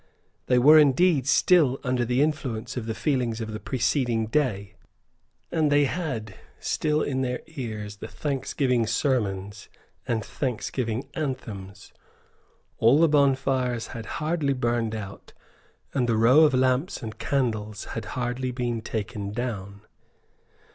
They 0.47 0.57
were 0.57 0.79
indeed 0.79 1.27
still 1.27 1.79
under 1.83 2.03
the 2.03 2.23
influence 2.23 2.75
of 2.75 2.87
the 2.87 2.95
feelings 2.95 3.39
of 3.39 3.51
the 3.51 3.59
preceding 3.59 4.25
day; 4.25 4.73
and 5.51 5.71
they 5.71 5.83
had 5.85 6.33
still 6.59 7.03
in 7.03 7.21
their 7.21 7.41
ears 7.45 7.97
the 7.97 8.07
thanksgiving 8.07 8.87
sermons 8.87 9.69
and 10.07 10.25
thanksgiving 10.25 11.07
anthems; 11.13 11.93
all 12.79 12.99
the 12.99 13.07
bonfires 13.07 13.87
had 13.93 14.07
hardly 14.17 14.53
burned 14.53 14.95
out; 14.95 15.33
and 15.93 16.09
the 16.09 16.17
rows 16.17 16.51
of 16.51 16.59
lamps 16.59 17.03
and 17.03 17.19
candles 17.19 17.83
had 17.93 18.05
hardly 18.17 18.49
been 18.49 18.81
taken 18.81 19.31
down. 19.31 19.81